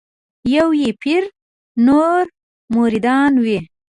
یو 0.55 0.67
یې 0.81 0.89
پیر 1.01 1.23
نور 1.87 2.23
مریدان 2.75 3.33
وي 3.43 3.59